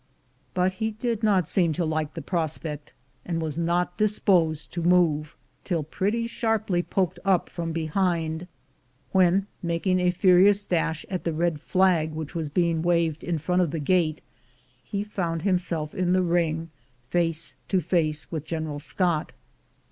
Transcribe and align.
But 0.55 0.71
he 0.81 0.89
did 0.89 1.21
not 1.21 1.47
seem 1.47 1.73
to 1.73 1.85
like 1.85 2.15
the 2.15 2.23
prospect, 2.23 2.91
and 3.23 3.39
was 3.39 3.55
not 3.55 3.99
disposed 3.99 4.73
to 4.73 4.81
move 4.81 5.35
till 5.63 5.83
pretty 5.83 6.25
sharply 6.25 6.81
poked 6.81 7.19
up 7.23 7.47
from 7.49 7.71
behind, 7.71 8.47
when, 9.11 9.45
making 9.61 9.99
a 9.99 10.09
furious 10.09 10.65
dash 10.65 11.05
at 11.07 11.23
the 11.23 11.33
red 11.33 11.61
flag 11.61 12.13
which 12.13 12.33
was 12.33 12.49
being 12.49 12.81
waved 12.81 13.23
in 13.23 13.37
front 13.37 13.61
of 13.61 13.69
the 13.69 13.79
gate, 13.79 14.21
he 14.83 15.03
found 15.03 15.43
himself 15.43 15.93
in 15.93 16.13
the 16.13 16.23
ring 16.23 16.69
face 17.11 17.53
to 17.67 17.79
face 17.79 18.31
with 18.31 18.43
General 18.43 18.79
Scott. 18.79 19.33